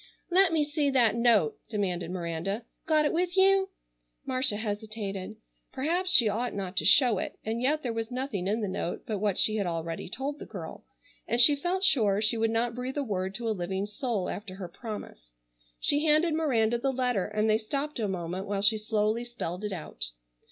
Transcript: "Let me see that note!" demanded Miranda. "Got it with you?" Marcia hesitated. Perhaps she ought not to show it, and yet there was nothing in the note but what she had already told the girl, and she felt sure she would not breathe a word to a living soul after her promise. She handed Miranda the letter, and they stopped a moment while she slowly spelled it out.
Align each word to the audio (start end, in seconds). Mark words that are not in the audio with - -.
"Let 0.31 0.51
me 0.51 0.63
see 0.63 0.89
that 0.89 1.13
note!" 1.13 1.59
demanded 1.69 2.09
Miranda. 2.09 2.65
"Got 2.87 3.05
it 3.05 3.13
with 3.13 3.37
you?" 3.37 3.69
Marcia 4.25 4.57
hesitated. 4.57 5.35
Perhaps 5.71 6.11
she 6.11 6.27
ought 6.27 6.55
not 6.55 6.75
to 6.77 6.85
show 6.85 7.19
it, 7.19 7.37
and 7.45 7.61
yet 7.61 7.83
there 7.83 7.93
was 7.93 8.09
nothing 8.09 8.47
in 8.47 8.61
the 8.61 8.67
note 8.67 9.03
but 9.05 9.19
what 9.19 9.37
she 9.37 9.57
had 9.57 9.67
already 9.67 10.09
told 10.09 10.39
the 10.39 10.45
girl, 10.47 10.85
and 11.27 11.39
she 11.39 11.55
felt 11.55 11.83
sure 11.83 12.19
she 12.19 12.35
would 12.35 12.49
not 12.49 12.73
breathe 12.73 12.97
a 12.97 13.03
word 13.03 13.35
to 13.35 13.47
a 13.47 13.51
living 13.51 13.85
soul 13.85 14.27
after 14.27 14.55
her 14.55 14.67
promise. 14.67 15.29
She 15.79 16.03
handed 16.03 16.33
Miranda 16.33 16.79
the 16.79 16.91
letter, 16.91 17.27
and 17.27 17.47
they 17.47 17.59
stopped 17.59 17.99
a 17.99 18.07
moment 18.07 18.47
while 18.47 18.63
she 18.63 18.79
slowly 18.79 19.23
spelled 19.23 19.63
it 19.63 19.71
out. 19.71 20.05